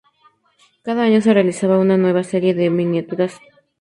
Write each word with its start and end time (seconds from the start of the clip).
Cada 0.81 1.03
año 1.03 1.21
se 1.21 1.31
realizaba 1.31 1.77
una 1.77 1.95
nueva 1.95 2.23
serie 2.23 2.55
de 2.55 2.71
miniaturas. 2.71 3.37